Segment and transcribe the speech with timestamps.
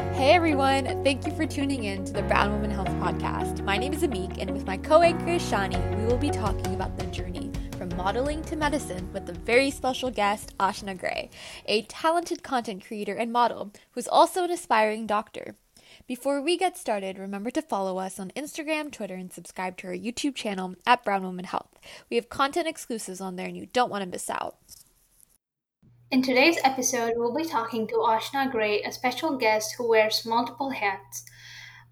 [0.00, 3.62] Hey everyone, thank you for tuning in to the Brown Women Health Podcast.
[3.64, 6.96] My name is Amik, and with my co anchor Ishani, we will be talking about
[6.96, 11.28] the journey from modeling to medicine with a very special guest, Ashna Gray,
[11.66, 15.54] a talented content creator and model who's also an aspiring doctor.
[16.06, 19.92] Before we get started, remember to follow us on Instagram, Twitter, and subscribe to our
[19.92, 21.78] YouTube channel at Brown Women Health.
[22.08, 24.56] We have content exclusives on there and you don't want to miss out.
[26.12, 30.70] In today's episode, we'll be talking to Ashna Gray, a special guest who wears multiple
[30.70, 31.24] hats.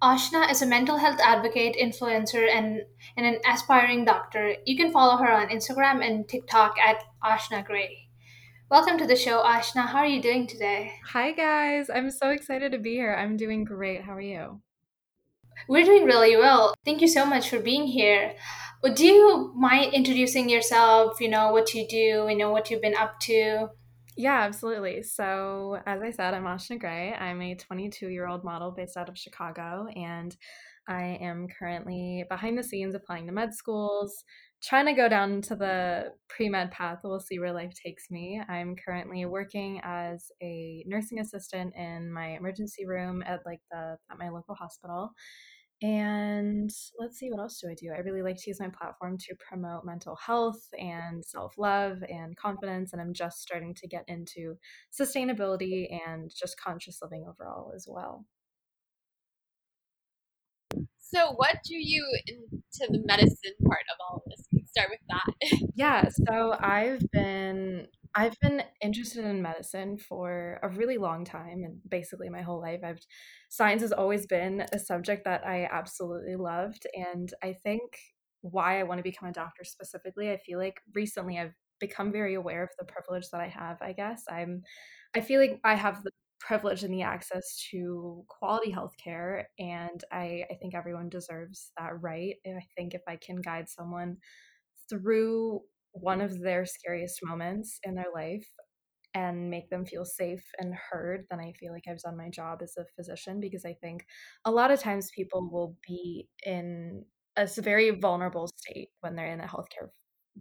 [0.03, 2.83] Ashna is a mental health advocate, influencer, and,
[3.17, 4.55] and an aspiring doctor.
[4.67, 8.09] You can follow her on Instagram and TikTok at Ashna Gray.
[8.69, 9.87] Welcome to the show, Ashna.
[9.87, 10.95] How are you doing today?
[11.13, 11.89] Hi, guys.
[11.89, 13.15] I'm so excited to be here.
[13.15, 14.03] I'm doing great.
[14.03, 14.61] How are you?
[15.69, 16.75] We're doing really well.
[16.85, 18.35] Thank you so much for being here.
[18.83, 21.21] Do you mind introducing yourself?
[21.21, 23.69] You know, what you do, you know, what you've been up to?
[24.19, 25.05] Yeah, absolutely.
[25.05, 27.13] So, as I said, I'm Ashna Gray.
[27.15, 30.37] I'm a 22 year old model based out of Chicago, and
[30.89, 34.25] I am currently behind the scenes applying to med schools,
[34.61, 36.99] trying to go down to the pre med path.
[37.05, 38.43] We'll see where life takes me.
[38.49, 44.19] I'm currently working as a nursing assistant in my emergency room at like the at
[44.19, 45.13] my local hospital
[45.81, 47.93] and let's see, what else do I do?
[47.95, 52.37] I really like to use my platform to promote mental health and self love and
[52.37, 52.93] confidence.
[52.93, 54.57] And I'm just starting to get into
[54.93, 58.27] sustainability and just conscious living overall as well.
[60.99, 64.47] So, what drew you into the medicine part of all of this?
[64.53, 65.69] We can start with that.
[65.75, 67.87] yeah, so I've been
[68.19, 72.81] I've been interested in medicine for a really long time and basically my whole life.
[72.85, 72.99] I've
[73.49, 77.83] science has always been a subject that I absolutely loved and I think
[78.41, 82.35] why I want to become a doctor specifically, I feel like recently I've become very
[82.35, 84.25] aware of the privilege that I have, I guess.
[84.29, 84.63] I'm
[85.15, 86.11] I feel like I have the
[86.41, 92.37] privilege and the access to quality healthcare and I I think everyone deserves that right.
[92.45, 94.17] And I think if I can guide someone
[94.89, 95.63] through
[95.93, 98.49] one of their scariest moments in their life
[99.15, 102.61] and make them feel safe and heard, then I feel like I've done my job
[102.63, 104.05] as a physician because I think
[104.45, 107.05] a lot of times people will be in
[107.37, 109.89] a very vulnerable state when they're in a healthcare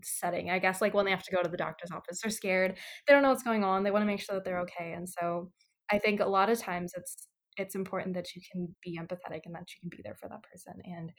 [0.04, 0.50] setting.
[0.50, 2.78] I guess like when they have to go to the doctor's office, they're scared,
[3.08, 4.94] they don't know what's going on, they want to make sure that they're okay.
[4.94, 5.52] And so
[5.92, 7.28] I think a lot of times it's
[7.58, 10.44] it's important that you can be empathetic and that you can be there for that
[10.44, 10.74] person.
[10.84, 11.12] And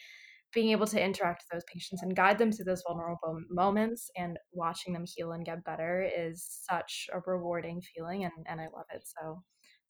[0.54, 4.38] being able to interact with those patients and guide them through those vulnerable moments and
[4.52, 8.86] watching them heal and get better is such a rewarding feeling and, and I love
[8.94, 9.02] it.
[9.04, 9.42] So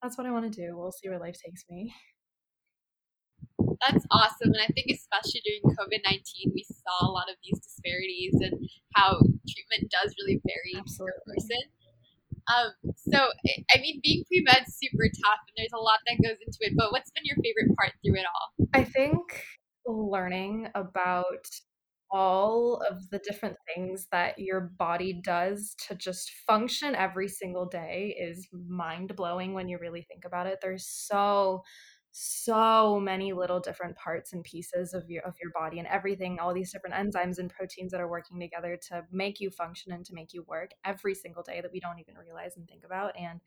[0.02, 0.76] that's what I want to do.
[0.76, 1.94] We'll see where life takes me.
[3.86, 4.50] That's awesome.
[4.50, 8.58] And I think especially during COVID 19, we saw a lot of these disparities and
[8.94, 11.14] how treatment does really vary Absolutely.
[11.14, 11.62] per person.
[12.48, 13.28] Um, so,
[13.70, 16.72] I mean, being pre med super tough, and there's a lot that goes into it.
[16.76, 18.66] But what's been your favorite part through it all?
[18.72, 19.44] I think
[19.88, 21.46] learning about
[22.10, 28.16] all of the different things that your body does to just function every single day
[28.18, 30.58] is mind blowing when you really think about it.
[30.62, 31.62] There's so
[32.10, 36.54] so many little different parts and pieces of your of your body and everything all
[36.54, 40.14] these different enzymes and proteins that are working together to make you function and to
[40.14, 43.40] make you work every single day that we don't even realize and think about and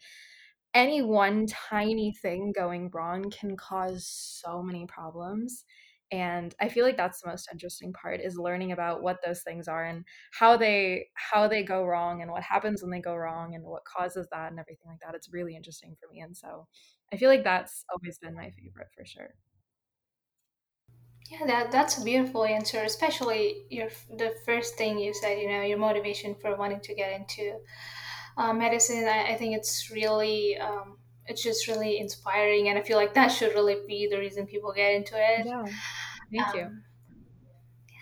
[0.73, 5.65] any one tiny thing going wrong can cause so many problems
[6.11, 9.67] and i feel like that's the most interesting part is learning about what those things
[9.67, 13.55] are and how they how they go wrong and what happens when they go wrong
[13.55, 15.15] and what causes that and everything like that.
[15.15, 16.67] It's really interesting for me and so
[17.13, 19.33] i feel like that's always been my favorite for sure.
[21.29, 25.61] Yeah that that's a beautiful answer especially your the first thing you said you know
[25.61, 27.59] your motivation for wanting to get into
[28.37, 29.07] uh, medicine.
[29.07, 30.97] I, I, think it's really um,
[31.27, 34.73] it's just really inspiring and i feel like that should really be the reason people
[34.73, 35.45] get into it.
[35.45, 35.65] Yeah.
[36.31, 36.67] Thank um, you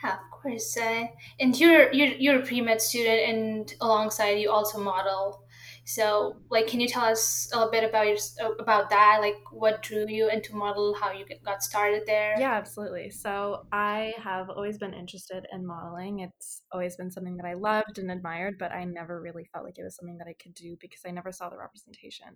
[0.04, 0.78] yeah of course.
[0.78, 1.08] Uh,
[1.40, 5.44] and you're you're you're a pre-med student and alongside you also model
[5.86, 8.18] so, like, can you tell us a little bit about your
[8.60, 9.20] about that?
[9.22, 10.94] Like, what drew you into model?
[10.94, 12.36] How you got started there?
[12.40, 13.10] Yeah, absolutely.
[13.10, 16.20] So, I have always been interested in modeling.
[16.20, 19.78] It's always been something that I loved and admired, but I never really felt like
[19.78, 22.28] it was something that I could do because I never saw the representation.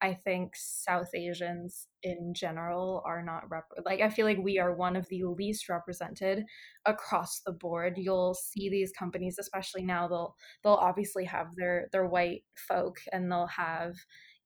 [0.00, 4.74] I think South Asians in general are not rep- like I feel like we are
[4.74, 6.44] one of the least represented
[6.86, 7.94] across the board.
[7.96, 13.30] You'll see these companies, especially now, they'll they'll obviously have their their white folk and
[13.30, 13.94] they'll have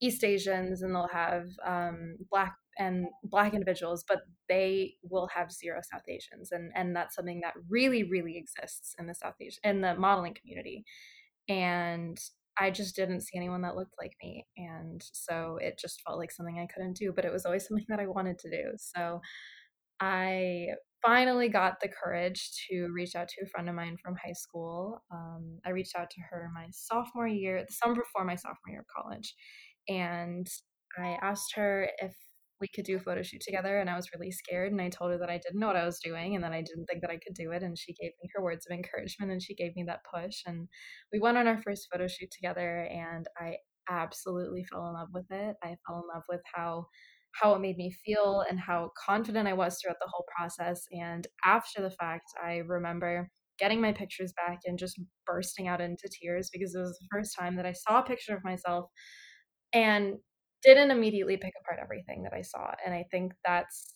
[0.00, 5.80] East Asians and they'll have um, black and black individuals, but they will have zero
[5.92, 9.80] South Asians, and and that's something that really really exists in the South Asian in
[9.82, 10.84] the modeling community.
[11.48, 12.18] And
[12.58, 14.46] I just didn't see anyone that looked like me.
[14.56, 17.86] And so it just felt like something I couldn't do, but it was always something
[17.88, 18.72] that I wanted to do.
[18.76, 19.20] So
[20.00, 20.66] I
[21.02, 25.02] finally got the courage to reach out to a friend of mine from high school.
[25.12, 28.80] Um, I reached out to her my sophomore year, the summer before my sophomore year
[28.80, 29.34] of college.
[29.88, 30.46] And
[30.98, 32.14] I asked her if
[32.60, 35.12] we could do a photo shoot together and I was really scared and I told
[35.12, 37.10] her that I didn't know what I was doing and that I didn't think that
[37.10, 39.74] I could do it and she gave me her words of encouragement and she gave
[39.76, 40.68] me that push and
[41.12, 43.56] we went on our first photo shoot together and I
[43.88, 45.56] absolutely fell in love with it.
[45.62, 46.86] I fell in love with how
[47.32, 51.26] how it made me feel and how confident I was throughout the whole process and
[51.44, 56.50] after the fact I remember getting my pictures back and just bursting out into tears
[56.52, 58.86] because it was the first time that I saw a picture of myself
[59.72, 60.14] and
[60.62, 62.72] didn't immediately pick apart everything that I saw.
[62.84, 63.94] And I think that's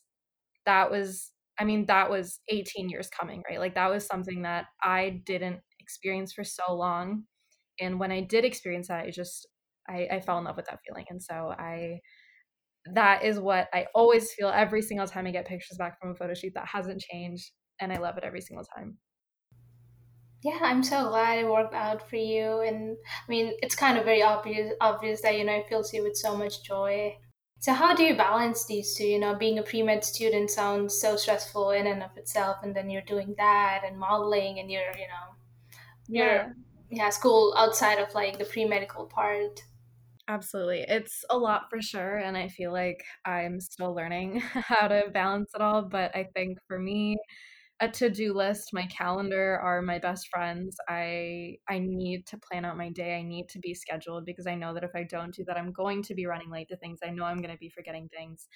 [0.66, 3.60] that was I mean, that was 18 years coming, right?
[3.60, 7.24] Like that was something that I didn't experience for so long.
[7.80, 9.48] And when I did experience that, I just
[9.88, 11.04] I, I fell in love with that feeling.
[11.10, 12.00] And so I
[12.94, 16.14] that is what I always feel every single time I get pictures back from a
[16.14, 17.50] photo shoot that hasn't changed.
[17.80, 18.98] And I love it every single time
[20.44, 24.04] yeah i'm so glad it worked out for you and i mean it's kind of
[24.04, 27.16] very obvious obvious that you know it fills you with so much joy
[27.58, 31.16] so how do you balance these two you know being a pre-med student sounds so
[31.16, 35.08] stressful in and of itself and then you're doing that and modeling and you're you
[35.08, 35.34] know
[36.06, 36.48] you're yeah,
[36.90, 39.60] yeah school outside of like the pre-medical part
[40.26, 40.86] Absolutely.
[40.88, 42.16] It's a lot for sure.
[42.16, 45.82] And I feel like I'm still learning how to balance it all.
[45.82, 47.18] But I think for me,
[47.80, 52.76] a to-do list my calendar are my best friends i i need to plan out
[52.76, 55.44] my day i need to be scheduled because i know that if i don't do
[55.44, 57.68] that i'm going to be running late to things i know i'm going to be
[57.68, 58.48] forgetting things.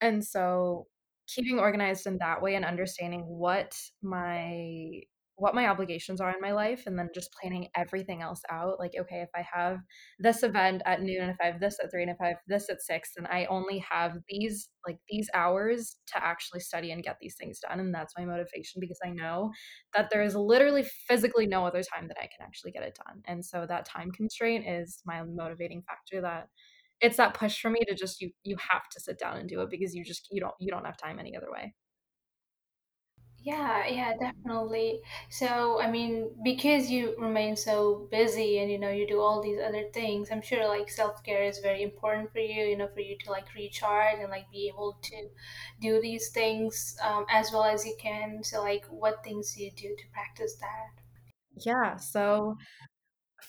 [0.00, 0.86] And so
[1.26, 5.00] keeping organized in that way and understanding what my
[5.36, 8.92] what my obligations are in my life and then just planning everything else out like
[8.98, 9.78] okay if i have
[10.18, 12.36] this event at noon and if i have this at 3 and if i have
[12.46, 17.02] this at 6 and i only have these like these hours to actually study and
[17.02, 19.50] get these things done and that's my motivation because i know
[19.94, 23.20] that there is literally physically no other time that i can actually get it done
[23.26, 26.48] and so that time constraint is my motivating factor that
[27.00, 29.60] it's that push for me to just you you have to sit down and do
[29.60, 31.74] it because you just you don't you don't have time any other way
[33.44, 35.00] yeah, yeah, definitely.
[35.28, 39.60] So, I mean, because you remain so busy and you know you do all these
[39.60, 43.18] other things, I'm sure like self-care is very important for you, you know, for you
[43.18, 45.28] to like recharge and like be able to
[45.80, 48.42] do these things um, as well as you can.
[48.42, 51.02] So, like, what things do you do to practice that?
[51.64, 52.56] Yeah, so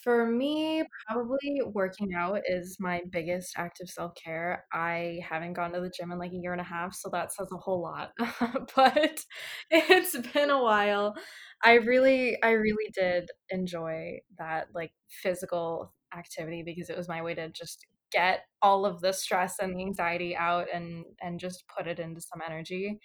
[0.05, 4.63] for me, probably working out is my biggest act of self-care.
[4.71, 7.33] I haven't gone to the gym in like a year and a half, so that
[7.33, 8.11] says a whole lot.
[8.75, 9.19] but
[9.71, 11.15] it's been a while.
[11.63, 17.33] I really I really did enjoy that like physical activity because it was my way
[17.33, 21.87] to just get all of the stress and the anxiety out and and just put
[21.87, 22.99] it into some energy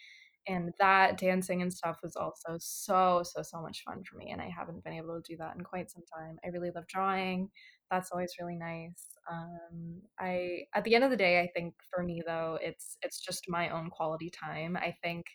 [0.48, 4.40] and that dancing and stuff was also so so so much fun for me and
[4.40, 6.38] i haven't been able to do that in quite some time.
[6.44, 7.50] I really love drawing.
[7.90, 9.08] That's always really nice.
[9.31, 13.20] Um, i at the end of the day i think for me though it's it's
[13.20, 14.76] just my own quality time.
[14.76, 15.26] I think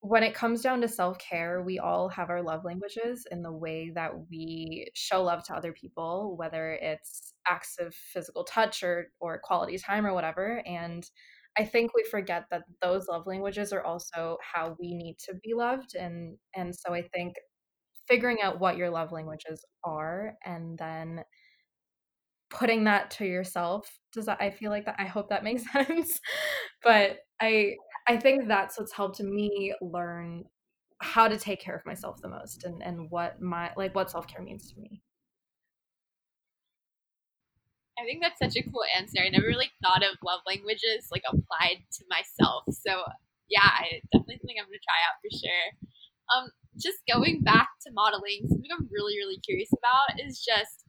[0.00, 3.90] when it comes down to self-care we all have our love languages in the way
[3.94, 9.40] that we show love to other people whether it's acts of physical touch or or
[9.42, 11.10] quality time or whatever and
[11.58, 15.54] I think we forget that those love languages are also how we need to be
[15.54, 17.34] loved and and so I think
[18.08, 21.24] figuring out what your love languages are and then
[22.50, 26.20] putting that to yourself does that I feel like that I hope that makes sense
[26.82, 27.76] but I
[28.08, 30.44] I think that's what's helped me learn
[31.00, 34.42] how to take care of myself the most and and what my like what self-care
[34.42, 35.02] means to me
[38.00, 39.20] I think that's such a cool answer.
[39.20, 42.64] I never really thought of love languages like applied to myself.
[42.72, 43.04] So
[43.52, 45.66] yeah, I definitely think I'm gonna try out for sure.
[46.32, 46.44] Um,
[46.80, 50.86] just going back to modeling, something I'm really, really curious about is just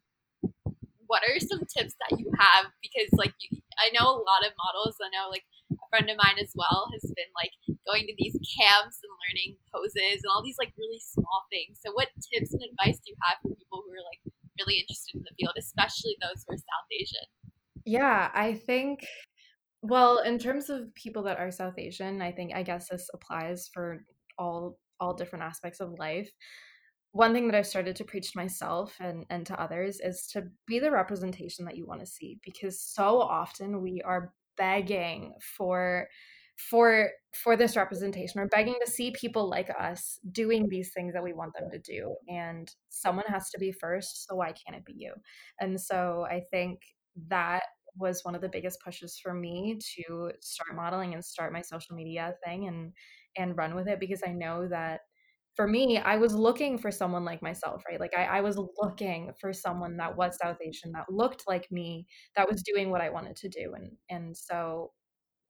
[1.12, 2.72] what are some tips that you have?
[2.80, 4.96] Because like you, I know a lot of models.
[5.04, 5.44] I know like
[5.76, 7.52] a friend of mine as well has been like
[7.84, 11.84] going to these camps and learning poses and all these like really small things.
[11.84, 14.24] So what tips and advice do you have for people who are like
[14.66, 17.54] really interested in the field, especially those who are South Asian?
[17.86, 19.06] Yeah, I think
[19.84, 23.70] well, in terms of people that are South Asian, I think I guess this applies
[23.74, 24.06] for
[24.38, 26.30] all all different aspects of life.
[27.14, 30.44] One thing that I've started to preach to myself and, and to others is to
[30.68, 36.08] be the representation that you want to see because so often we are begging for
[36.70, 38.40] for for this representation.
[38.40, 41.80] Or begging to see people like us doing these things that we want them to
[41.80, 45.14] do and someone has to be first so why can't it be you?
[45.60, 46.80] And so i think
[47.28, 47.64] that
[47.98, 51.96] was one of the biggest pushes for me to start modeling and start my social
[51.96, 52.94] media thing and
[53.38, 55.02] and run with it because i know that
[55.56, 58.00] for me i was looking for someone like myself right?
[58.00, 62.08] Like I, I was looking for someone that was south asian that looked like me
[62.36, 64.92] that was doing what i wanted to do and and so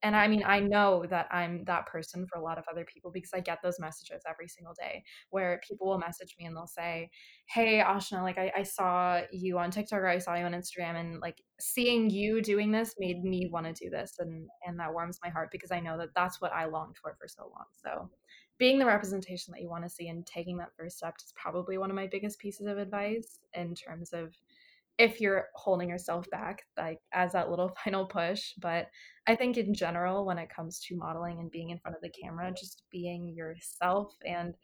[0.03, 3.11] and I mean, I know that I'm that person for a lot of other people
[3.11, 6.67] because I get those messages every single day where people will message me and they'll
[6.67, 7.09] say,
[7.45, 10.99] Hey, Ashna, like I, I saw you on TikTok or I saw you on Instagram
[10.99, 14.15] and like seeing you doing this made me want to do this.
[14.19, 17.15] And, and that warms my heart because I know that that's what I longed for
[17.19, 17.65] for so long.
[17.83, 18.09] So
[18.57, 21.77] being the representation that you want to see and taking that first step is probably
[21.77, 24.35] one of my biggest pieces of advice in terms of
[25.01, 28.87] if you're holding yourself back like as that little final push but
[29.27, 32.11] i think in general when it comes to modeling and being in front of the
[32.21, 34.55] camera just being yourself and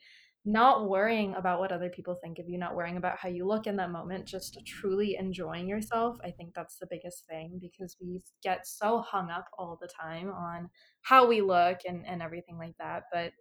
[0.45, 3.67] not worrying about what other people think of you not worrying about how you look
[3.67, 8.21] in that moment just truly enjoying yourself i think that's the biggest thing because we
[8.43, 10.69] get so hung up all the time on
[11.01, 13.33] how we look and, and everything like that but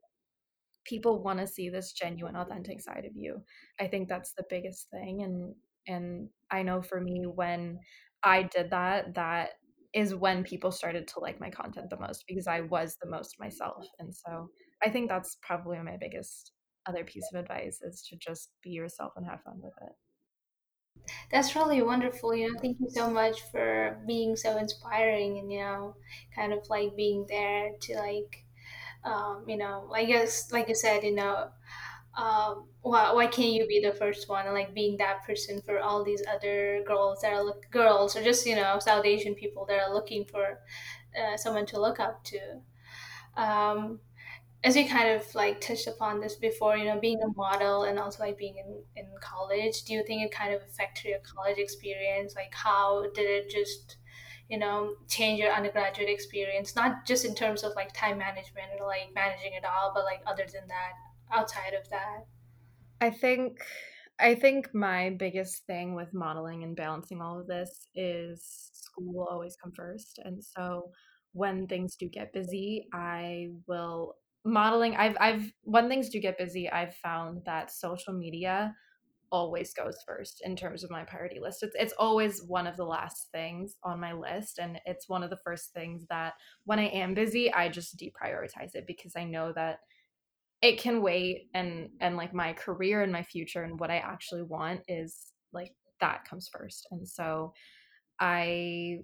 [0.84, 3.42] people want to see this genuine authentic side of you.
[3.80, 5.52] I think that's the biggest thing and
[5.86, 7.78] and i know for me when
[8.22, 9.50] i did that that
[9.94, 13.36] is when people started to like my content the most because i was the most
[13.40, 14.48] myself and so
[14.84, 16.52] i think that's probably my biggest
[16.86, 19.92] other piece of advice is to just be yourself and have fun with it.
[21.30, 25.58] That's really wonderful you know thank you so much for being so inspiring and you
[25.60, 25.96] know
[26.34, 28.44] kind of like being there to like
[29.04, 31.50] um, you know like i guess like you said you know
[32.16, 35.80] um, why, why can't you be the first one and like being that person for
[35.80, 39.66] all these other girls that are look, girls or just you know south asian people
[39.66, 40.60] that are looking for
[41.18, 42.38] uh, someone to look up to?
[43.36, 44.00] Um,
[44.64, 47.98] as you kind of like touched upon this before you know being a model and
[47.98, 51.58] also like being in, in college do you think it kind of affected your college
[51.58, 52.34] experience?
[52.34, 53.96] Like how did it just
[54.48, 56.74] you know change your undergraduate experience?
[56.74, 60.22] Not just in terms of like time management or like managing it all but like
[60.26, 60.92] other than that
[61.32, 62.26] outside of that?
[63.00, 63.58] I think
[64.18, 69.28] I think my biggest thing with modeling and balancing all of this is school will
[69.28, 70.18] always come first.
[70.24, 70.90] And so
[71.32, 74.14] when things do get busy, I will
[74.44, 78.74] modeling I've I've when things do get busy, I've found that social media
[79.32, 81.62] always goes first in terms of my priority list.
[81.62, 85.30] It's it's always one of the last things on my list and it's one of
[85.30, 89.52] the first things that when I am busy, I just deprioritize it because I know
[89.54, 89.80] that
[90.62, 94.42] it can wait and and like my career and my future and what I actually
[94.42, 96.86] want is like that comes first.
[96.90, 97.52] And so
[98.20, 99.00] I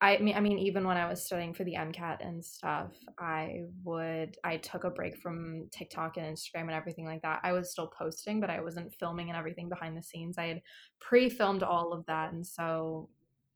[0.00, 3.62] I mean I mean even when I was studying for the MCAT and stuff, I
[3.84, 7.40] would I took a break from TikTok and Instagram and everything like that.
[7.42, 10.38] I was still posting, but I wasn't filming and everything behind the scenes.
[10.38, 10.62] I had
[11.00, 13.08] pre-filmed all of that and so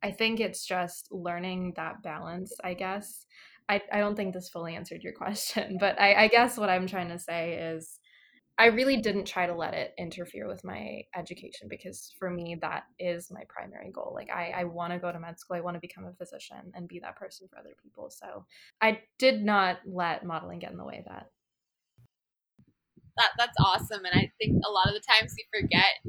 [0.02, 3.26] I think it's just learning that balance, I guess.
[3.68, 6.86] I, I don't think this fully answered your question, but I, I guess what I'm
[6.86, 7.98] trying to say is
[8.58, 12.84] I really didn't try to let it interfere with my education because for me, that
[12.98, 14.12] is my primary goal.
[14.14, 16.72] Like, I, I want to go to med school, I want to become a physician
[16.74, 18.10] and be that person for other people.
[18.10, 18.46] So
[18.80, 21.26] I did not let modeling get in the way of that.
[23.16, 24.04] That, that's awesome.
[24.04, 26.04] And I think a lot of the times we forget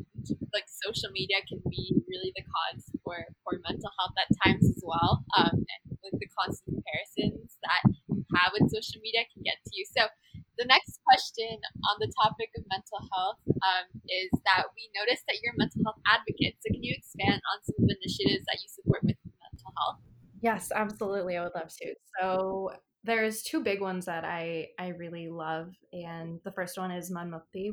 [0.52, 4.84] like social media can be really the cause for, for mental health at times as
[4.84, 5.24] well.
[5.40, 9.72] Um, and like the constant comparisons that you have with social media can get to
[9.72, 9.86] you.
[9.88, 10.08] So
[10.58, 15.38] the next question on the topic of mental health um, is that we noticed that
[15.44, 16.58] you're a mental health advocate.
[16.60, 20.02] So can you expand on some of the initiatives that you support with mental health?
[20.42, 21.38] Yes, absolutely.
[21.38, 21.94] I would love to.
[22.20, 22.72] So
[23.08, 27.32] there's two big ones that I I really love, and the first one is Man
[27.32, 27.72] Mukti.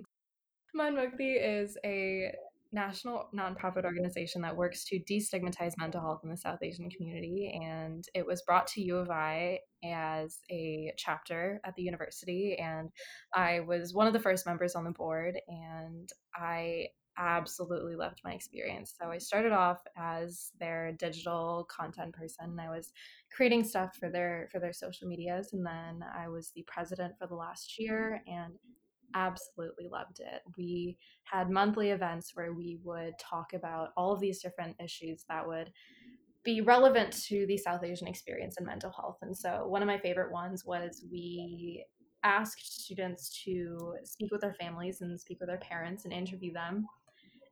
[0.73, 2.33] Man Mukti is a
[2.75, 7.59] national nonprofit organization that works to destigmatize mental health in the South Asian community.
[7.63, 12.59] And it was brought to U of I as a chapter at the university.
[12.61, 12.91] And
[13.33, 15.37] I was one of the first members on the board.
[15.47, 18.95] And I absolutely loved my experience.
[19.01, 22.59] So I started off as their digital content person.
[22.59, 22.93] I was
[23.31, 27.27] creating stuff for their for their social medias and then I was the president for
[27.27, 28.55] the last year and
[29.15, 30.43] absolutely loved it.
[30.57, 35.47] We had monthly events where we would talk about all of these different issues that
[35.47, 35.71] would
[36.45, 39.19] be relevant to the South Asian experience in mental health.
[39.23, 41.85] And so, one of my favorite ones was we
[42.23, 46.87] asked students to speak with their families and speak with their parents and interview them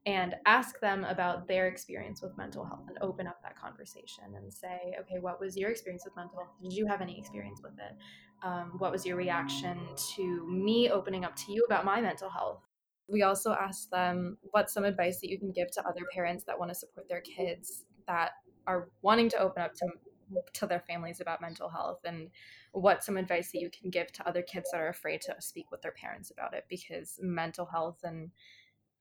[0.04, 4.52] and ask them about their experience with mental health and open up that conversation and
[4.52, 6.50] say, okay, what was your experience with mental health?
[6.60, 7.96] Did you have any experience with it?
[8.44, 9.78] Um, what was your reaction
[10.16, 12.62] to me opening up to you about my mental health?
[13.06, 16.58] We also asked them what's some advice that you can give to other parents that
[16.58, 18.32] want to support their kids that
[18.66, 19.86] are wanting to open up to
[20.54, 22.30] to their families about mental health and
[22.72, 25.70] what some advice that you can give to other kids that are afraid to speak
[25.70, 28.30] with their parents about it because mental health and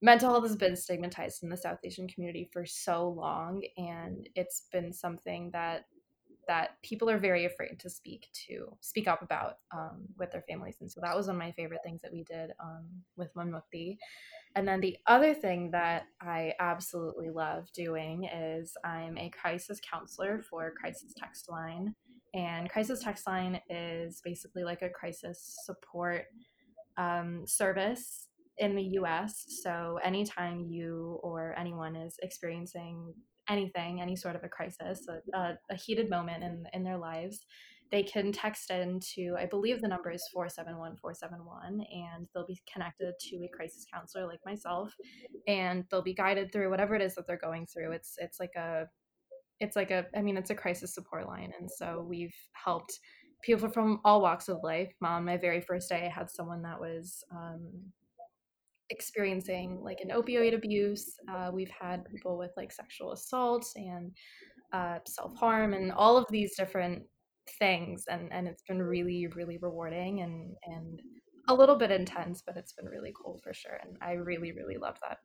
[0.02, 4.64] mental health has been stigmatized in the South Asian community for so long, and it's
[4.72, 5.86] been something that
[6.48, 10.76] that people are very afraid to speak to speak up about um, with their families
[10.82, 13.98] and so that was one of my favorite things that we did um, with Manmukti.
[14.56, 20.42] And then the other thing that I absolutely love doing is I'm a crisis counselor
[20.42, 21.96] for Crisis Text Line.
[22.34, 26.26] And Crisis Text Line is basically like a crisis support
[26.98, 28.28] um, service
[28.62, 29.46] in the US.
[29.64, 33.14] So anytime you or anyone is experiencing
[33.50, 37.46] anything, any sort of a crisis, a, a, heated moment in, in their lives,
[37.92, 43.14] they can text into, I believe the number is 471 471, and they'll be connected
[43.20, 44.94] to a crisis counselor like myself,
[45.48, 47.92] and they'll be guided through whatever it is that they're going through.
[47.92, 48.86] It's, it's like a,
[49.60, 51.52] it's like a, I mean, it's a crisis support line.
[51.60, 52.98] And so we've helped
[53.44, 54.94] people from all walks of life.
[55.04, 57.92] On my very first day, I had someone that was um,
[58.92, 61.16] experiencing like an opioid abuse.
[61.32, 64.12] Uh, we've had people with like sexual assault and
[64.74, 67.04] uh, self harm and all of these different
[67.60, 71.02] things, and and it's been really really rewarding and and
[71.50, 74.78] a little bit intense, but it's been really cool for sure, and I really really
[74.78, 75.18] love that.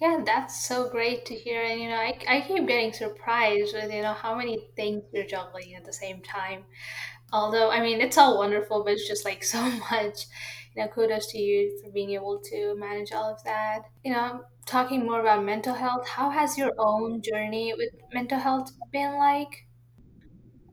[0.00, 1.62] Yeah, that's so great to hear.
[1.62, 5.26] And you know, I, I keep getting surprised with you know how many things you're
[5.26, 6.64] juggling at the same time.
[7.32, 10.26] Although I mean, it's all wonderful, but it's just like so much
[10.76, 13.82] you know, kudos to you for being able to manage all of that.
[14.04, 18.72] You know, talking more about mental health, how has your own journey with mental health
[18.92, 19.65] been like?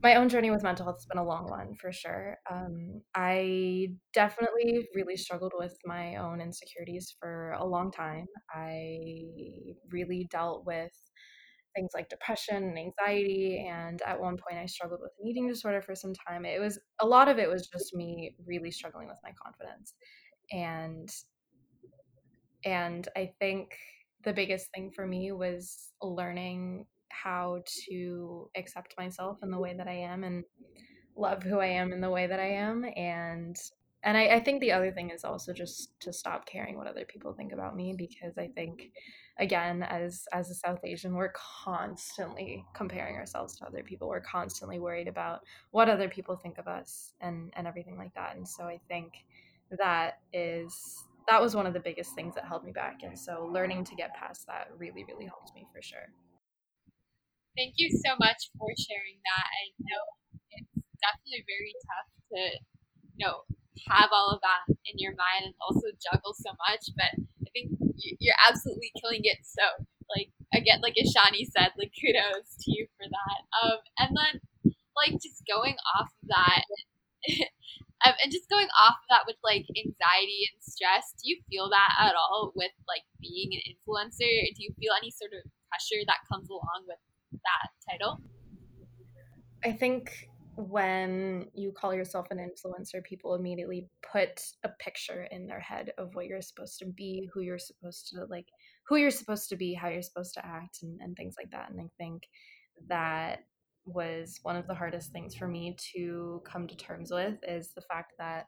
[0.03, 2.37] My own journey with mental health has been a long one for sure.
[2.51, 8.25] Um, I definitely really struggled with my own insecurities for a long time.
[8.53, 8.99] I
[9.89, 10.91] really dealt with
[11.75, 15.81] things like depression and anxiety and at one point i struggled with an eating disorder
[15.81, 19.17] for some time it was a lot of it was just me really struggling with
[19.23, 19.95] my confidence
[20.51, 21.09] and
[22.65, 23.75] and i think
[24.23, 29.87] the biggest thing for me was learning how to accept myself in the way that
[29.87, 30.43] i am and
[31.15, 33.57] love who i am in the way that i am and
[34.05, 37.05] and I, I think the other thing is also just to stop caring what other
[37.05, 38.91] people think about me because i think
[39.39, 44.07] again as as a south asian we're constantly comparing ourselves to other people.
[44.07, 48.35] We're constantly worried about what other people think of us and and everything like that
[48.35, 49.13] and so i think
[49.79, 53.49] that is that was one of the biggest things that held me back and so
[53.51, 56.11] learning to get past that really really helped me for sure
[57.55, 60.03] thank you so much for sharing that i know
[60.53, 62.39] it's definitely very tough to
[63.15, 63.45] you know
[63.89, 67.13] have all of that in your mind and also juggle so much but
[67.43, 67.73] i think
[68.19, 69.39] you're absolutely killing it.
[69.43, 69.63] So,
[70.15, 73.39] like again, like Ishani said, like kudos to you for that.
[73.55, 74.33] Um, and then
[74.95, 76.63] like just going off of that.
[78.05, 81.69] um, and just going off of that with like anxiety and stress, do you feel
[81.69, 84.31] that at all with like being an influencer?
[84.55, 86.99] Do you feel any sort of pressure that comes along with
[87.43, 88.21] that title?
[89.65, 95.59] I think when you call yourself an influencer, people immediately put a picture in their
[95.59, 98.45] head of what you're supposed to be, who you're supposed to like,
[98.87, 101.71] who you're supposed to be, how you're supposed to act, and, and things like that.
[101.71, 102.23] And I think
[102.87, 103.45] that
[103.85, 107.81] was one of the hardest things for me to come to terms with is the
[107.81, 108.45] fact that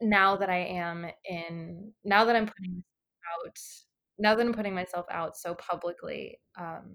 [0.00, 2.84] now that I am in, now that I'm putting
[3.34, 3.58] out,
[4.18, 6.94] now that I'm putting myself out so publicly, um,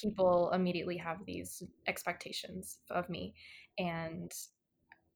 [0.00, 3.34] people immediately have these expectations of me
[3.78, 4.32] and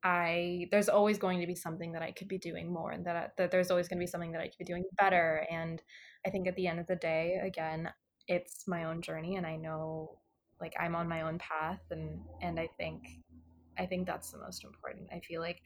[0.03, 3.35] I there's always going to be something that I could be doing more and that,
[3.37, 5.83] that there's always going to be something that I could be doing better and
[6.27, 7.91] I think at the end of the day again
[8.27, 10.19] it's my own journey and I know
[10.61, 13.03] like I'm on my own path and and I think
[13.81, 15.09] I think that's the most important.
[15.13, 15.63] I feel like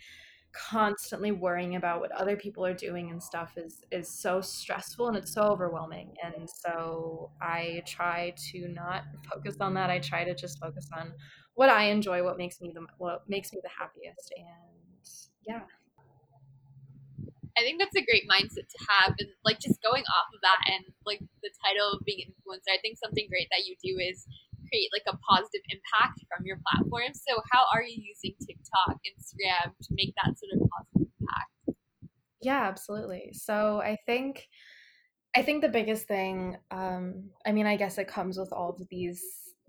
[0.54, 5.16] constantly worrying about what other people are doing and stuff is is so stressful and
[5.16, 6.14] it's so overwhelming.
[6.24, 9.90] And so i try to not focus on that.
[9.90, 11.12] I try to just focus on
[11.54, 14.32] what i enjoy what makes me the what makes me the happiest.
[14.36, 14.46] And
[15.46, 15.60] yeah.
[17.56, 20.58] I think that's a great mindset to have, and like just going off of that,
[20.74, 22.74] and like the title of being influencer.
[22.74, 24.26] I think something great that you do is
[24.68, 27.12] create like a positive impact from your platform.
[27.14, 31.80] So how are you using TikTok, Instagram to make that sort of positive impact?
[32.40, 33.32] Yeah, absolutely.
[33.32, 34.46] So I think
[35.36, 38.88] I think the biggest thing, um, I mean, I guess it comes with all of
[38.88, 39.20] these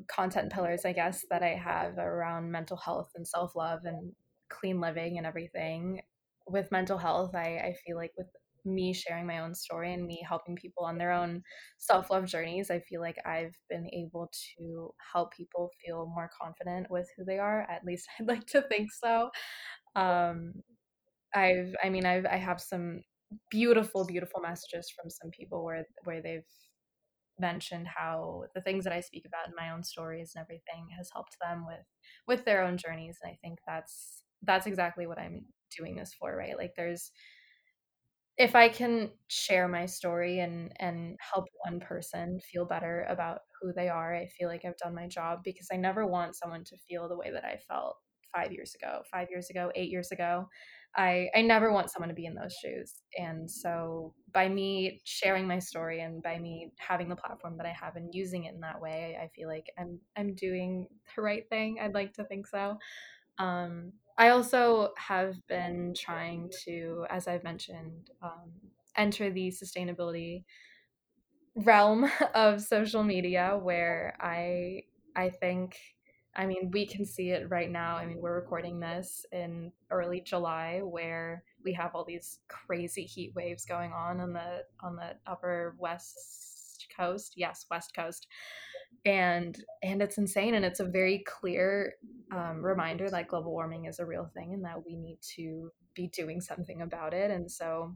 [0.07, 4.11] content pillars, I guess, that I have around mental health and self love and
[4.49, 6.01] clean living and everything.
[6.47, 8.27] With mental health, I, I feel like with
[8.65, 11.43] me sharing my own story and me helping people on their own
[11.77, 16.87] self love journeys, I feel like I've been able to help people feel more confident
[16.89, 17.61] with who they are.
[17.69, 19.29] At least I'd like to think so.
[19.95, 20.53] Um,
[21.33, 23.03] I've, I mean, I've, I have some
[23.51, 26.43] beautiful, beautiful messages from some people where where they've
[27.39, 31.09] mentioned how the things that I speak about in my own stories and everything has
[31.11, 31.85] helped them with
[32.27, 33.17] with their own journeys.
[33.21, 35.45] And I think that's that's exactly what I'm
[35.77, 36.57] doing this for, right?
[36.57, 37.11] Like there's
[38.37, 43.71] if I can share my story and and help one person feel better about who
[43.73, 46.77] they are, I feel like I've done my job because I never want someone to
[46.89, 47.97] feel the way that I felt
[48.35, 50.47] 5 years ago, 5 years ago, 8 years ago.
[50.97, 52.93] I I never want someone to be in those shoes.
[53.17, 57.73] And so by me sharing my story and by me having the platform that I
[57.73, 61.47] have and using it in that way, I feel like I'm I'm doing the right
[61.49, 61.79] thing.
[61.81, 62.77] I'd like to think so.
[63.39, 68.53] Um, I also have been trying to, as I've mentioned, um,
[68.95, 70.45] enter the sustainability
[71.55, 74.83] realm of social media where I
[75.15, 75.79] I think
[76.37, 77.95] I mean, we can see it right now.
[77.95, 83.33] I mean, we're recording this in early July where we have all these crazy heat
[83.35, 87.35] waves going on on the on the upper west coast.
[87.37, 88.27] Yes, west coast.
[89.05, 91.93] And and it's insane and it's a very clear
[92.31, 96.07] um, reminder that global warming is a real thing and that we need to be
[96.07, 97.29] doing something about it.
[97.29, 97.95] And so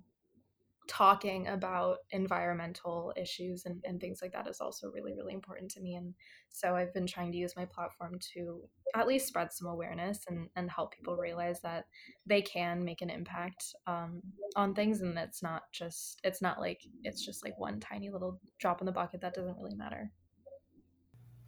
[0.89, 5.79] talking about environmental issues and, and things like that is also really really important to
[5.79, 6.15] me and
[6.49, 8.59] so i've been trying to use my platform to
[8.95, 11.85] at least spread some awareness and, and help people realize that
[12.25, 14.19] they can make an impact um,
[14.55, 18.41] on things and it's not just it's not like it's just like one tiny little
[18.57, 20.11] drop in the bucket that doesn't really matter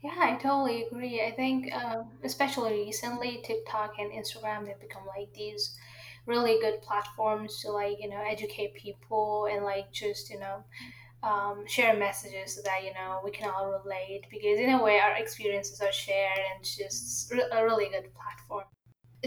[0.03, 1.21] yeah i totally agree.
[1.21, 5.75] I think uh, especially recently tiktok and instagram have become like these
[6.25, 10.63] really good platforms to like you know educate people and like just you know
[11.23, 14.99] um, share messages so that you know we can all relate because in a way
[14.99, 18.65] our experiences are shared and it's just a really good platform.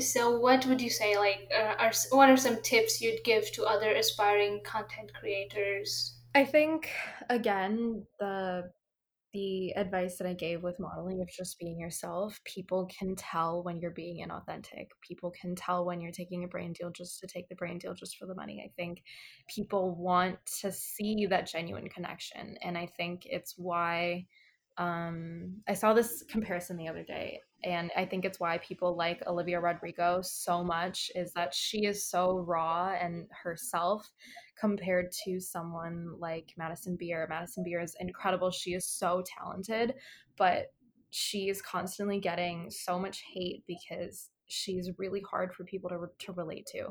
[0.01, 3.65] So what would you say like uh, are what are some tips you'd give to
[3.65, 6.19] other aspiring content creators?
[6.35, 6.91] I think
[7.31, 8.73] again the
[9.35, 13.81] the advice that I gave with modeling of just being yourself, people can tell when
[13.81, 14.87] you're being inauthentic.
[15.03, 17.95] People can tell when you're taking a brand deal just to take the brand deal
[17.95, 18.63] just for the money.
[18.65, 19.03] I think
[19.49, 22.57] people want to see that genuine connection.
[22.63, 24.27] And I think it's why
[24.79, 27.41] um, I saw this comparison the other day.
[27.65, 32.09] And I think it's why people like Olivia Rodrigo so much is that she is
[32.09, 34.09] so raw and herself
[34.59, 37.27] compared to someone like Madison Beer.
[37.29, 38.51] Madison Beer is incredible.
[38.51, 39.95] She is so talented,
[40.37, 40.73] but
[41.11, 46.33] she is constantly getting so much hate because she's really hard for people to, to
[46.33, 46.89] relate to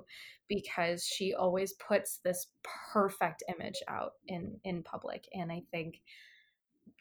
[0.49, 2.47] because she always puts this
[2.91, 6.02] perfect image out in in public and i think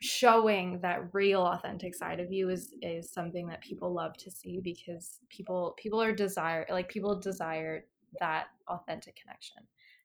[0.00, 4.60] showing that real authentic side of you is is something that people love to see
[4.62, 7.84] because people people are desire like people desire
[8.18, 9.62] that authentic connection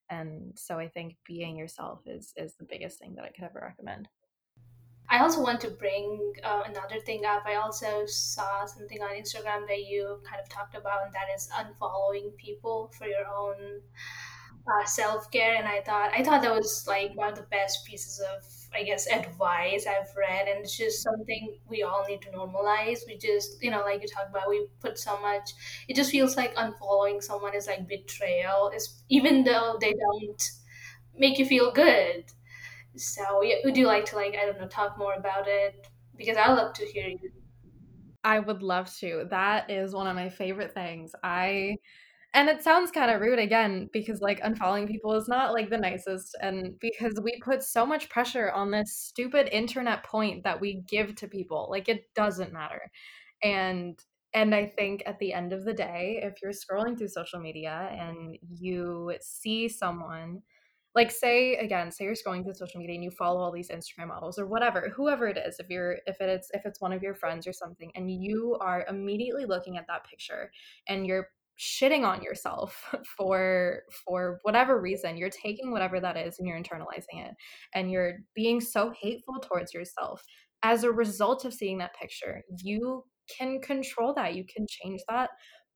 [0.10, 3.62] and so i think being yourself is is the biggest thing that i could ever
[3.62, 4.08] recommend.
[5.10, 7.44] I also want to bring uh, another thing up.
[7.46, 11.48] I also saw something on instagram that you kind of talked about and that is
[11.56, 13.82] unfollowing people for your own
[14.70, 18.20] uh, self-care and i thought i thought that was like one of the best pieces
[18.20, 23.00] of i guess advice i've read and it's just something we all need to normalize.
[23.08, 25.52] We just you know like you talk about we put so much
[25.88, 30.44] it just feels like unfollowing someone is like betrayal is even though they don't
[31.16, 32.26] make you feel good.
[32.98, 35.88] So yeah, would you like to like i don't know talk more about it?
[36.18, 37.32] Because i love to hear you.
[38.24, 39.26] I would love to.
[39.30, 41.14] That is one of my favorite things.
[41.24, 41.78] I
[42.34, 45.78] and it sounds kind of rude again because like unfollowing people is not like the
[45.78, 50.84] nicest and because we put so much pressure on this stupid internet point that we
[50.88, 52.92] give to people like it doesn't matter.
[53.44, 54.00] And
[54.34, 57.90] and i think at the end of the day if you're scrolling through social media
[57.98, 60.42] and you see someone
[60.96, 64.10] like say again say you're scrolling through social media and you follow all these instagram
[64.10, 67.14] models or whatever whoever it is if you're if it's if it's one of your
[67.14, 70.52] friends or something and you are immediately looking at that picture
[70.88, 72.84] and you're shitting on yourself
[73.18, 75.18] for for whatever reason.
[75.18, 77.34] You're taking whatever that is and you're internalizing it
[77.74, 80.24] and you're being so hateful towards yourself.
[80.64, 83.04] As a result of seeing that picture you
[83.38, 84.36] can control that.
[84.36, 85.30] You can change that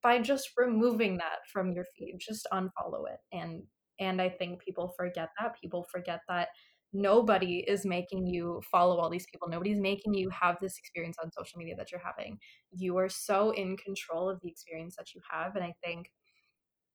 [0.03, 2.17] by just removing that from your feed.
[2.19, 3.19] Just unfollow it.
[3.31, 3.63] And
[3.99, 5.55] and i think people forget that.
[5.61, 6.49] People forget that
[6.93, 9.47] nobody is making you follow all these people.
[9.49, 12.37] Nobody's making you have this experience on social media that you're having.
[12.71, 15.55] You are so in control of the experience that you have.
[15.55, 16.07] And I think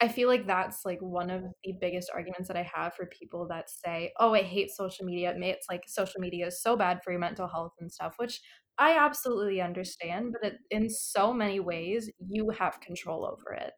[0.00, 3.48] I feel like that's like one of the biggest arguments that I have for people
[3.48, 5.34] that say, "Oh, I hate social media.
[5.36, 8.40] It's like social media is so bad for your mental health and stuff," which
[8.78, 13.72] I absolutely understand, but it, in so many ways, you have control over it.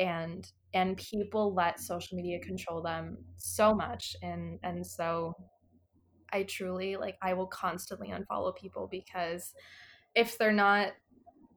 [0.00, 5.34] And and people let social media control them so much and and so
[6.32, 9.54] I truly like I will constantly unfollow people because
[10.14, 10.92] if they're not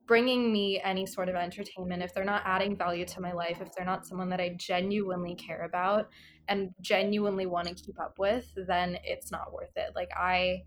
[0.05, 3.73] bringing me any sort of entertainment, if they're not adding value to my life, if
[3.73, 6.09] they're not someone that I genuinely care about
[6.47, 9.91] and genuinely want to keep up with, then it's not worth it.
[9.95, 10.63] Like I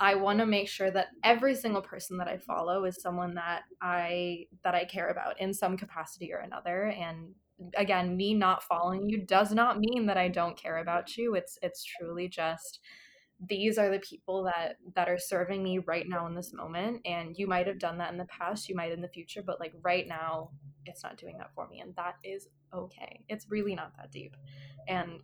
[0.00, 3.62] I want to make sure that every single person that I follow is someone that
[3.80, 7.34] I that I care about in some capacity or another and
[7.76, 11.56] again me not following you does not mean that I don't care about you it's
[11.62, 12.80] it's truly just
[13.48, 17.36] these are the people that that are serving me right now in this moment and
[17.36, 19.72] you might have done that in the past you might in the future but like
[19.82, 20.50] right now
[20.86, 23.24] it's not doing that for me and that is okay.
[23.28, 24.36] It's really not that deep.
[24.88, 25.20] And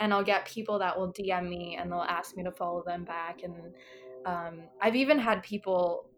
[0.00, 3.04] and I'll get people that will DM me and they'll ask me to follow them
[3.04, 3.54] back and
[4.26, 6.08] um, I've even had people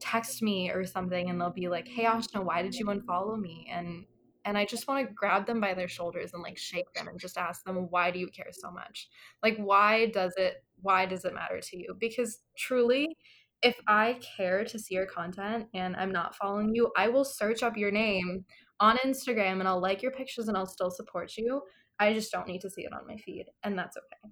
[0.00, 3.68] text me or something and they'll be like hey Ashna why did you unfollow me?
[3.72, 4.04] And
[4.46, 7.18] and I just want to grab them by their shoulders and like shake them and
[7.18, 9.08] just ask them why do you care so much?
[9.42, 11.96] Like why does it why does it matter to you?
[11.98, 13.16] Because truly,
[13.62, 17.62] if I care to see your content and I'm not following you, I will search
[17.62, 18.44] up your name
[18.78, 21.62] on Instagram and I'll like your pictures and I'll still support you.
[21.98, 24.30] I just don't need to see it on my feed, and that's okay.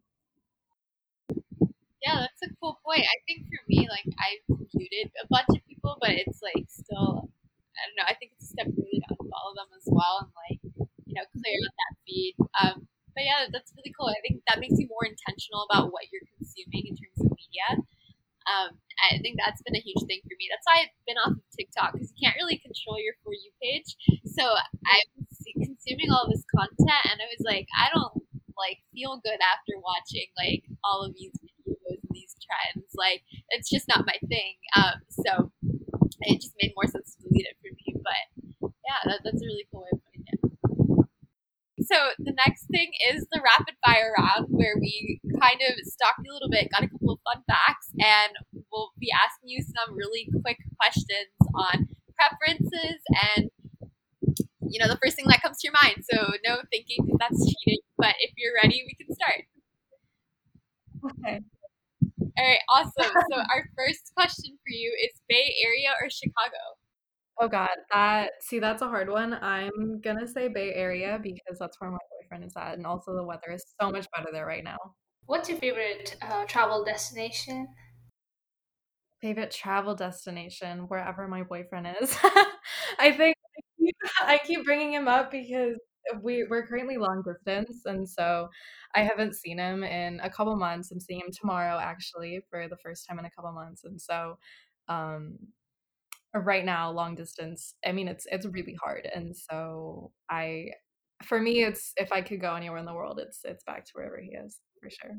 [2.04, 3.06] Yeah, that's a cool point.
[3.06, 7.30] I think for me, like I've muted a bunch of people, but it's like still,
[7.78, 8.08] I don't know.
[8.08, 10.60] I think it's a step really to unfollow them as well and like
[11.06, 12.34] you know clear out that feed.
[12.60, 14.08] Um, but yeah, that's really cool.
[14.08, 17.82] I think that makes you more intentional about what you're consuming in terms of media.
[18.48, 20.50] Um, I think that's been a huge thing for me.
[20.50, 23.50] That's why I've been off of TikTok because you can't really control your For You
[23.62, 23.94] page.
[24.26, 28.22] So I was consuming all this content and I was like, I don't
[28.58, 32.90] like feel good after watching like all of these videos and these trends.
[32.94, 34.58] Like it's just not my thing.
[34.76, 35.52] Um, so
[36.26, 37.98] it just made more sense to delete it for me.
[38.02, 40.02] But yeah, that, that's a really cool way of
[41.86, 46.32] so the next thing is the rapid fire round where we kind of stalked you
[46.32, 48.32] a little bit, got a couple of fun facts, and
[48.70, 53.00] we'll be asking you some really quick questions on preferences
[53.36, 53.50] and
[54.68, 56.04] you know the first thing that comes to your mind.
[56.08, 57.82] So no thinking because that's cheating.
[57.98, 59.44] But if you're ready, we can start.
[61.04, 61.40] Okay.
[62.38, 63.12] All right, awesome.
[63.30, 66.80] so our first question for you is Bay Area or Chicago?
[67.40, 69.34] Oh God, that see that's a hard one.
[69.34, 73.24] I'm gonna say Bay Area because that's where my boyfriend is at, and also the
[73.24, 74.78] weather is so much better there right now.
[75.26, 77.68] What's your favorite uh, travel destination?
[79.20, 82.16] Favorite travel destination, wherever my boyfriend is.
[82.98, 83.36] I think
[84.22, 85.76] I keep, bringing him up because
[86.22, 88.48] we we're currently long distance, and so
[88.94, 90.90] I haven't seen him in a couple months.
[90.90, 94.38] I'm seeing him tomorrow actually for the first time in a couple months, and so
[94.88, 95.38] um
[96.34, 100.66] right now long distance i mean it's it's really hard and so i
[101.22, 103.92] for me it's if i could go anywhere in the world it's it's back to
[103.94, 105.18] wherever he is for sure.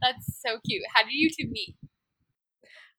[0.00, 0.82] That's so cute.
[0.94, 1.76] How did you two meet?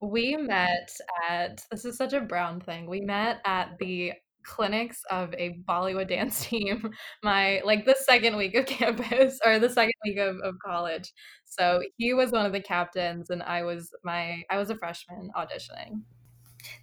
[0.02, 0.92] We met
[1.30, 6.08] at this is such a brown thing we met at the clinics of a bollywood
[6.10, 6.90] dance team
[7.22, 11.14] my like the second week of campus or the second week of, of college.
[11.46, 15.30] So he was one of the captains and i was my i was a freshman
[15.38, 16.02] auditioning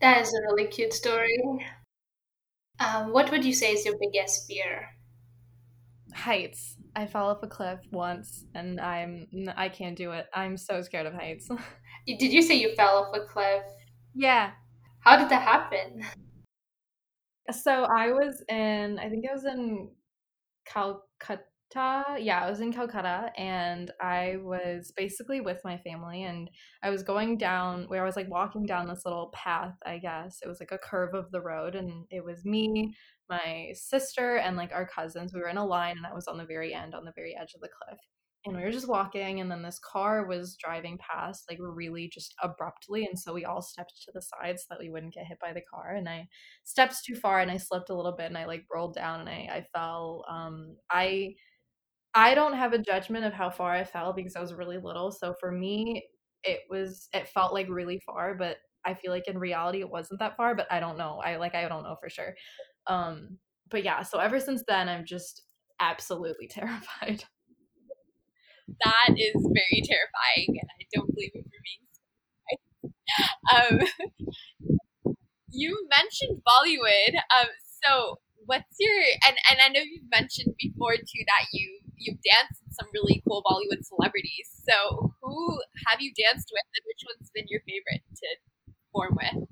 [0.00, 1.42] that is a really cute story.
[2.80, 4.88] Um, what would you say is your biggest fear?
[6.14, 6.76] Heights.
[6.94, 10.26] I fell off a cliff once, and I'm I can't do it.
[10.34, 11.48] I'm so scared of heights.
[12.06, 13.62] Did you say you fell off a cliff?
[14.14, 14.52] Yeah.
[15.00, 16.02] How did that happen?
[17.50, 19.90] So I was in, I think I was in
[20.66, 21.42] Calcutta
[21.74, 26.50] yeah, I was in Calcutta and I was basically with my family and
[26.82, 30.38] I was going down where I was like walking down this little path, I guess.
[30.42, 32.94] It was like a curve of the road and it was me,
[33.28, 35.34] my sister and like our cousins.
[35.34, 37.36] We were in a line and I was on the very end on the very
[37.38, 37.98] edge of the cliff.
[38.46, 42.34] And we were just walking and then this car was driving past like really just
[42.42, 45.38] abruptly and so we all stepped to the side so that we wouldn't get hit
[45.40, 46.28] by the car and I
[46.64, 49.28] stepped too far and I slipped a little bit and I like rolled down and
[49.28, 51.34] I I fell um I
[52.18, 55.12] I don't have a judgment of how far I fell because I was really little.
[55.12, 56.04] So for me,
[56.42, 60.18] it was it felt like really far, but I feel like in reality it wasn't
[60.18, 61.20] that far, but I don't know.
[61.24, 62.34] I like I don't know for sure.
[62.88, 63.38] Um
[63.70, 65.42] but yeah, so ever since then I'm just
[65.78, 67.22] absolutely terrified.
[68.84, 71.84] that is very terrifying, and I don't believe it for being.
[73.54, 74.08] Um,
[75.50, 77.14] you mentioned Bollywood.
[77.38, 77.48] Um,
[77.84, 78.94] so what's your
[79.26, 83.22] and and I know you've mentioned before too that you you've danced with some really
[83.26, 84.48] cool Bollywood celebrities.
[84.68, 88.28] So who have you danced with, and which one's been your favorite to
[88.92, 89.48] perform with?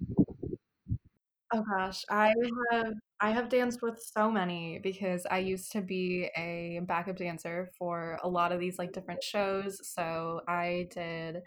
[1.53, 2.35] Oh gosh, I
[2.73, 7.71] have I have danced with so many because I used to be a backup dancer
[7.79, 9.81] for a lot of these like different shows.
[9.89, 11.43] So I did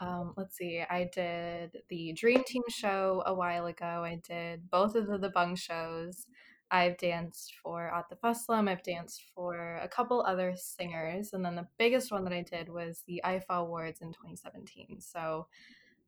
[0.00, 4.04] um, let's see, I did the Dream Team show a while ago.
[4.04, 6.26] I did both of the the Bung shows.
[6.70, 8.68] I've danced for Atif Aslam.
[8.68, 11.32] I've danced for a couple other singers.
[11.32, 15.00] And then the biggest one that I did was the IIFA Awards in 2017.
[15.00, 15.46] So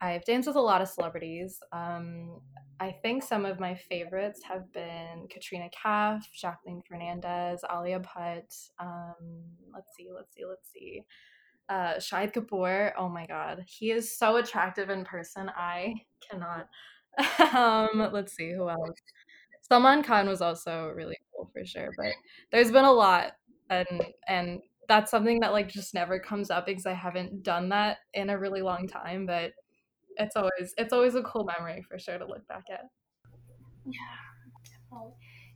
[0.02, 1.60] I've danced with a lot of celebrities.
[1.72, 2.40] Um,
[2.78, 8.70] I think some of my favorites have been Katrina Kaif, Jacqueline Fernandez, Alia Bhatt.
[8.78, 9.14] Um,
[9.72, 11.04] let's see, let's see, let's see.
[11.68, 12.92] Uh, Shahid Kapoor.
[12.98, 15.50] Oh my god, he is so attractive in person.
[15.54, 15.94] I
[16.28, 16.68] cannot.
[17.54, 18.96] um, let's see who else.
[19.70, 22.12] Salman Khan was also really cool for sure, but
[22.50, 23.34] there's been a lot,
[23.68, 23.86] and
[24.26, 28.30] and that's something that like just never comes up because I haven't done that in
[28.30, 29.26] a really long time.
[29.26, 29.52] But
[30.16, 32.86] it's always it's always a cool memory for sure to look back at.
[33.86, 34.00] Yeah,
[34.64, 35.12] definitely.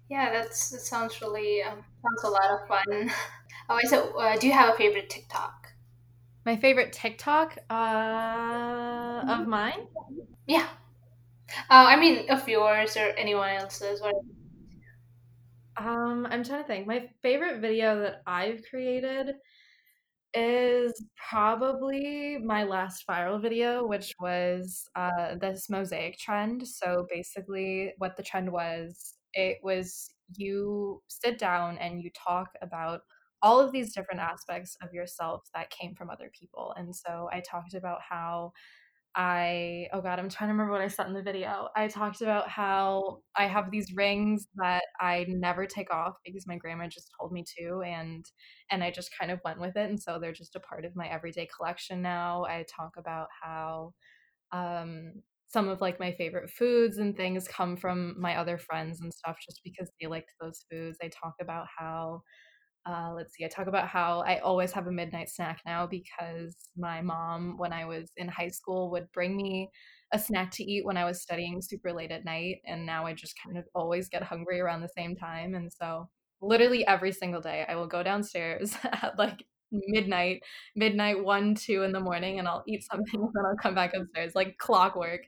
[0.09, 3.11] Yeah, that's that sounds really um, sounds a lot of fun.
[3.69, 5.73] Oh, I so uh, do you have a favorite TikTok?
[6.45, 9.51] My favorite TikTok uh, of mm-hmm.
[9.51, 9.87] mine?
[10.47, 10.69] Yeah.
[11.51, 14.01] Uh, I mean, of yours or anyone else's.
[15.77, 16.87] Um, I'm trying to think.
[16.87, 19.35] My favorite video that I've created
[20.33, 26.67] is probably my last viral video, which was uh, this mosaic trend.
[26.67, 33.03] So basically, what the trend was, it was you sit down and you talk about
[33.43, 36.73] all of these different aspects of yourself that came from other people.
[36.77, 38.53] And so I talked about how
[39.17, 41.69] I, oh God, I'm trying to remember what I said in the video.
[41.77, 46.57] I talked about how I have these rings that I never take off because my
[46.57, 48.25] grandma just told me to and
[48.71, 50.97] and I just kind of went with it and so they're just a part of
[50.97, 52.45] my everyday collection now.
[52.45, 53.93] I talk about how
[54.53, 55.13] um
[55.49, 59.37] some of like my favorite foods and things come from my other friends and stuff
[59.45, 60.99] just because they liked those foods.
[61.03, 62.23] I talk about how
[62.87, 66.55] uh, let's see, I talk about how I always have a midnight snack now because
[66.77, 69.71] my mom, when I was in high school, would bring me
[70.13, 72.57] a snack to eat when I was studying super late at night.
[72.67, 75.55] And now I just kind of always get hungry around the same time.
[75.55, 76.09] And so,
[76.43, 80.43] literally every single day, I will go downstairs at like midnight,
[80.77, 83.95] midnight, one, two in the morning, and I'll eat something and then I'll come back
[83.95, 85.23] upstairs like clockwork.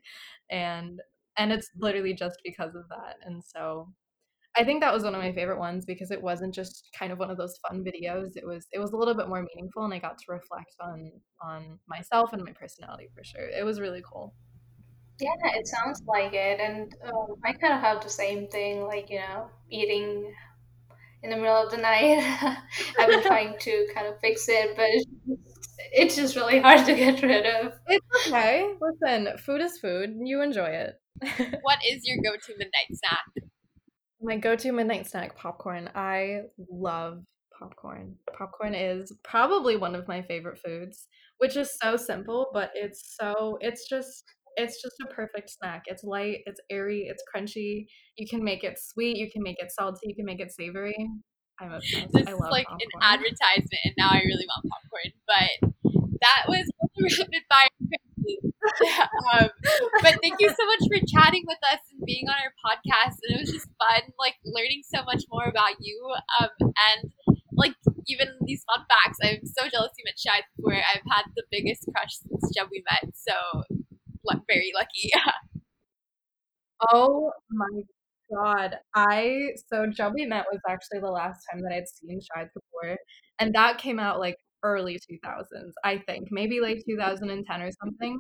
[0.51, 1.01] And
[1.39, 3.17] and it's literally just because of that.
[3.25, 3.89] And so
[4.57, 7.19] I think that was one of my favorite ones because it wasn't just kind of
[7.19, 8.37] one of those fun videos.
[8.37, 11.13] It was it was a little bit more meaningful, and I got to reflect on
[11.43, 13.49] on myself and my personality for sure.
[13.49, 14.35] It was really cool.
[15.21, 18.87] Yeah, it sounds like it, and um, I kind of have the same thing.
[18.87, 20.33] Like you know, eating
[21.23, 22.19] in the middle of the night.
[22.99, 26.87] I've been trying to kind of fix it, but it's just, it's just really hard
[26.87, 27.73] to get rid of.
[27.89, 28.73] It's okay.
[28.81, 30.17] Listen, food is food.
[30.23, 30.95] You enjoy it.
[31.63, 33.46] what is your go-to midnight snack?
[34.27, 35.89] My go-to midnight snack, popcorn.
[35.95, 37.23] I love
[37.57, 38.17] popcorn.
[38.37, 41.07] Popcorn is probably one of my favorite foods,
[41.39, 44.25] which is so simple, but it's so it's just
[44.57, 45.83] it's just a perfect snack.
[45.87, 47.87] It's light, it's airy, it's crunchy.
[48.17, 50.97] You can make it sweet, you can make it salty, you can make it savory.
[51.61, 52.09] I'm obsessed.
[52.13, 52.81] This I love is like popcorn.
[52.95, 55.13] an advertisement, and now I really want popcorn.
[55.29, 56.69] But that was
[57.01, 57.69] recommended by
[59.33, 59.49] um,
[60.03, 63.17] but thank you so much for chatting with us and being on our podcast.
[63.23, 65.97] And it was just fun, like learning so much more about you.
[66.41, 67.11] Um, and
[67.53, 67.75] like
[68.07, 70.75] even these fun facts, I'm so jealous you met Shahid before.
[70.75, 73.33] I've had the biggest crush since Jab We Met, so
[74.49, 75.11] very lucky.
[76.93, 77.83] oh my
[78.33, 82.49] god, I so Jab We Met was actually the last time that I'd seen Shahid
[82.55, 82.97] before.
[83.39, 85.45] and that came out like early 2000s,
[85.85, 88.19] I think, maybe like 2010 or something.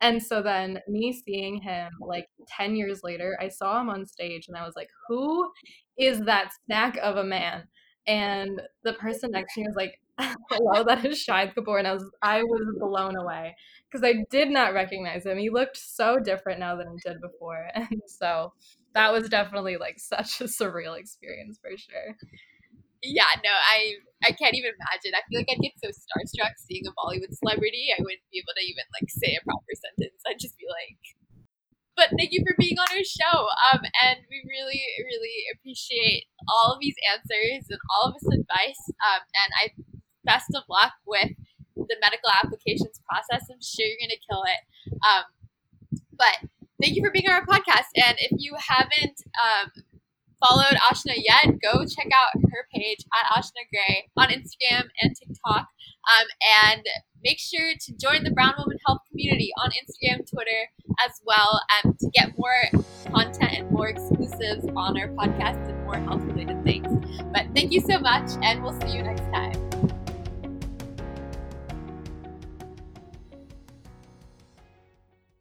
[0.00, 4.48] And so then me seeing him like 10 years later, I saw him on stage
[4.48, 5.50] and I was like, who
[5.98, 7.64] is that snack of a man?
[8.06, 10.00] And the person next to me was like,
[10.50, 11.78] hello, that is Shahid Kapoor.
[11.78, 13.54] And I was, I was blown away
[13.90, 15.38] because I did not recognize him.
[15.38, 17.68] He looked so different now than he did before.
[17.74, 18.52] And so
[18.94, 22.16] that was definitely like such a surreal experience for sure
[23.02, 25.16] yeah, no, I I can't even imagine.
[25.16, 27.88] I feel like I'd get so starstruck seeing a Bollywood celebrity.
[27.96, 30.20] I wouldn't be able to even like say a proper sentence.
[30.28, 31.00] I'd just be like.
[31.96, 33.44] But thank you for being on our show.
[33.68, 38.80] Um, and we really, really appreciate all of these answers and all of this advice.
[39.04, 39.64] Um, and I
[40.24, 41.36] best of luck with
[41.76, 43.48] the medical applications process.
[43.50, 44.62] I'm sure you're to kill it.
[45.04, 45.24] Um,
[46.16, 46.48] but
[46.80, 47.92] thank you for being on our podcast.
[47.96, 49.68] And if you haven't um,
[50.40, 55.66] followed Ashna yet, go check out her page at Ashna Gray on Instagram and TikTok.
[56.08, 56.26] Um,
[56.64, 56.82] and
[57.22, 60.70] make sure to join the Brown Women Health community on Instagram, Twitter
[61.04, 62.82] as well um, to get more
[63.12, 66.88] content and more exclusives on our podcast and more health related things.
[67.32, 69.69] But thank you so much, and we'll see you next time.